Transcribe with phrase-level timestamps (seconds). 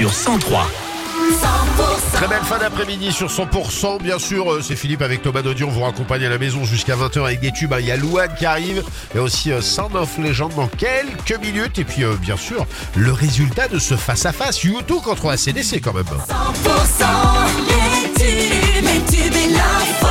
[0.00, 0.66] sur 103.
[2.14, 4.02] Très belle fin d'après-midi sur 100%.
[4.02, 5.68] Bien sûr, euh, c'est Philippe avec Thomas Dodion.
[5.68, 7.74] On vous raccompagne à la maison jusqu'à 20h avec des tubes.
[7.78, 8.82] Il y a Louane qui arrive.
[9.12, 11.78] Il y a aussi euh, Sound of Legend dans quelques minutes.
[11.78, 12.66] Et puis, euh, bien sûr,
[12.96, 16.04] le résultat de ce face-à-face YouTube contre ACDC quand même.
[16.04, 17.04] 100%
[17.68, 20.06] les tubes, les tubes et l'info.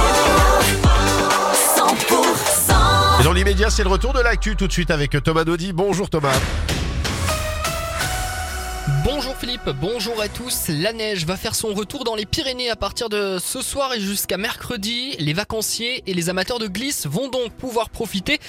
[1.76, 5.74] 100% Et dans l'immédiat, c'est le retour de l'actu tout de suite avec Thomas Dodi.
[5.74, 6.38] Bonjour Thomas.
[9.20, 10.70] Bonjour Philippe, bonjour à tous.
[10.70, 14.00] La neige va faire son retour dans les Pyrénées à partir de ce soir et
[14.00, 15.18] jusqu'à mercredi.
[15.20, 18.40] Les vacanciers et les amateurs de glisse vont donc pouvoir profiter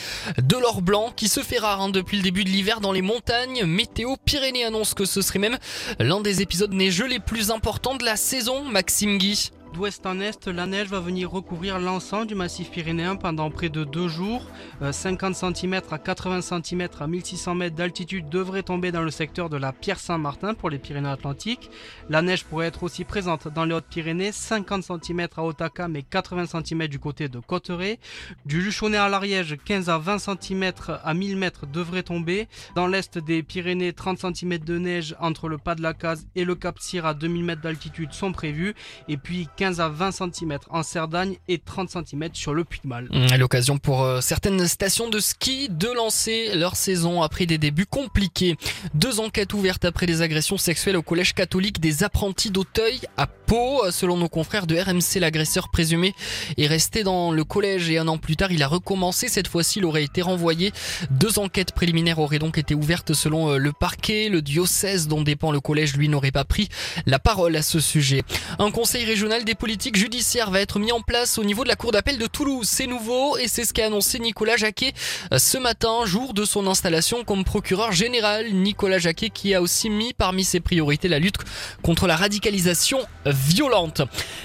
[0.40, 3.02] de l'or blanc qui se fait rare hein, depuis le début de l'hiver dans les
[3.02, 3.64] montagnes.
[3.64, 5.58] Météo Pyrénées annonce que ce serait même
[5.98, 9.50] l'un des épisodes neigeux les plus importants de la saison, Maxime Guy.
[9.72, 13.84] D'ouest en est, la neige va venir recouvrir l'ensemble du massif pyrénéen pendant près de
[13.84, 14.42] deux jours.
[14.82, 19.48] Euh, 50 cm à 80 cm à 1600 mètres d'altitude devraient tomber dans le secteur
[19.48, 21.70] de la Pierre-Saint-Martin pour les Pyrénées-Atlantiques.
[22.08, 26.46] La neige pourrait être aussi présente dans les Hautes-Pyrénées, 50 cm à Otakam et 80
[26.46, 28.00] cm du côté de Cotteret.
[28.46, 30.72] Du Luchonnet à l'Ariège, 15 à 20 cm
[31.04, 32.48] à 1000 mètres devraient tomber.
[32.74, 36.44] Dans l'est des Pyrénées, 30 cm de neige entre le pas de la case et
[36.44, 38.74] le Cap Cyr à 2000 mètres d'altitude sont prévus.
[39.06, 43.10] Et puis 15 à 20 cm en Cerdagne et 30 cm sur le Puy-de-Mal.
[43.30, 47.84] À l'occasion pour euh, certaines stations de ski de lancer leur saison après des débuts
[47.84, 48.56] compliqués.
[48.94, 53.82] Deux enquêtes ouvertes après des agressions sexuelles au collège catholique des apprentis d'Auteuil à Pau.
[53.90, 56.14] Selon nos confrères de RMC, l'agresseur présumé
[56.56, 59.28] est resté dans le collège et un an plus tard, il a recommencé.
[59.28, 60.72] Cette fois-ci, il aurait été renvoyé.
[61.10, 64.30] Deux enquêtes préliminaires auraient donc été ouvertes selon euh, le parquet.
[64.30, 66.70] Le diocèse dont dépend le collège, lui, n'aurait pas pris
[67.04, 68.22] la parole à ce sujet.
[68.58, 71.76] Un conseil régional des politiques judiciaires va être mis en place au niveau de la
[71.76, 72.68] cour d'appel de Toulouse.
[72.68, 74.92] C'est nouveau et c'est ce qu'a annoncé Nicolas Jacquet
[75.32, 78.52] euh, ce matin, jour de son installation comme procureur général.
[78.52, 81.36] Nicolas Jacquet qui a aussi mis parmi ses priorités la lutte
[81.82, 84.02] contre la radicalisation violente.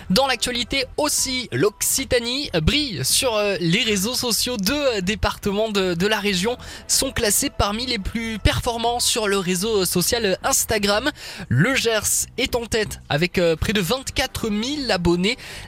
[0.09, 4.57] Dans l'actualité aussi, l'Occitanie brille sur euh, les réseaux sociaux.
[4.57, 9.37] Deux euh, départements de, de la région sont classés parmi les plus performants sur le
[9.37, 11.11] réseau social Instagram.
[11.49, 14.94] Le Gers est en tête avec près de 24 000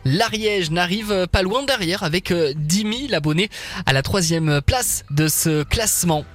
[0.05, 3.49] L'Ariège n'arrive pas loin derrière avec euh, 10 000 abonnés
[3.85, 6.25] à la troisième place de ce classement.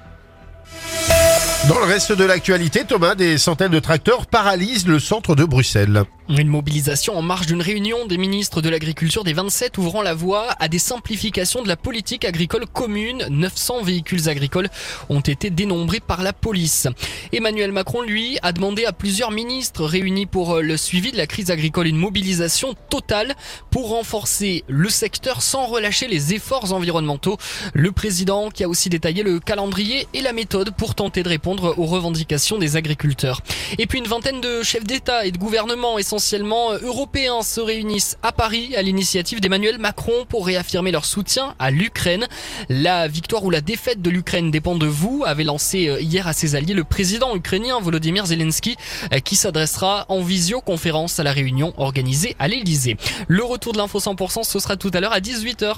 [1.68, 6.04] Dans le reste de l'actualité, Thomas, des centaines de tracteurs paralysent le centre de Bruxelles.
[6.38, 10.48] Une mobilisation en marge d'une réunion des ministres de l'Agriculture des 27 ouvrant la voie
[10.60, 13.26] à des simplifications de la politique agricole commune.
[13.28, 14.70] 900 véhicules agricoles
[15.10, 16.88] ont été dénombrés par la police.
[17.32, 21.26] Emmanuel Macron, lui, a demandé à plusieurs ministres réunis pour euh, le suivi de la
[21.26, 23.34] crise agricole une mobilisation totale
[23.70, 27.36] pour renforcer le secteur sans relâcher les efforts environnementaux.
[27.74, 31.74] Le président qui a aussi détaillé le calendrier et la méthode pour tenter de répondre
[31.78, 33.42] aux revendications des agriculteurs.
[33.78, 38.30] Et puis une vingtaine de chefs d'État et de gouvernement essentiellement européens se réunissent à
[38.30, 42.28] Paris à l'initiative d'Emmanuel Macron pour réaffirmer leur soutien à l'Ukraine.
[42.68, 46.32] La victoire ou la défaite de l'Ukraine dépend de vous, avait lancé euh, hier à
[46.32, 48.76] ses alliés le président ukrainien Volodymyr Zelensky
[49.12, 52.96] euh, qui s'adressera en visioconférence à la réunion organisée à l'Elysée.
[53.26, 55.74] Le retour de l'info 100% ce sera tout à l'heure à 18h.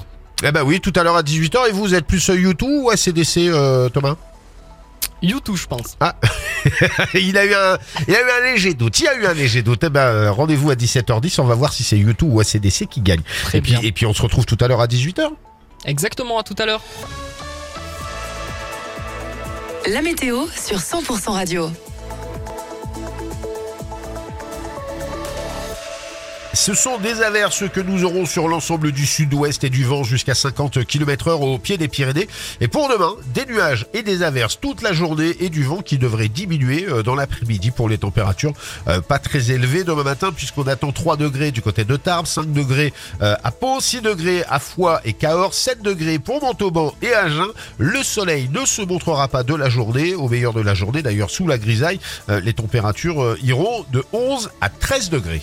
[0.46, 1.70] Eh ben oui, tout à l'heure à 18h.
[1.70, 4.16] Et vous êtes plus euh, YouTube ou ACDC, euh, Thomas?
[5.22, 5.96] YouTube, je pense.
[6.00, 6.16] Ah,
[7.14, 8.98] il a eu un, il a eu un léger doute.
[9.00, 9.84] Il y a eu un léger doute.
[9.84, 11.40] Eh ben, euh, rendez-vous à 17h10.
[11.40, 13.22] On va voir si c'est YouTube ou ACDC qui gagne.
[13.44, 15.28] Très et puis, et puis on se retrouve tout à l'heure à 18h.
[15.86, 16.82] Exactement, à tout à l'heure.
[19.86, 21.70] La météo sur 100% radio.
[26.54, 30.36] Ce sont des averses que nous aurons sur l'ensemble du sud-ouest et du vent jusqu'à
[30.36, 32.28] 50 km heure au pied des Pyrénées.
[32.60, 35.98] Et pour demain, des nuages et des averses toute la journée et du vent qui
[35.98, 38.52] devrait diminuer euh, dans l'après-midi pour les températures
[38.86, 42.52] euh, pas très élevées demain matin puisqu'on attend 3 degrés du côté de Tarbes, 5
[42.52, 47.12] degrés euh, à Pau, 6 degrés à Foix et Cahors, 7 degrés pour Montauban et
[47.14, 47.48] Agen.
[47.78, 51.30] Le soleil ne se montrera pas de la journée, au meilleur de la journée d'ailleurs
[51.30, 51.98] sous la grisaille,
[52.28, 55.42] les températures iront de 11 à 13 degrés.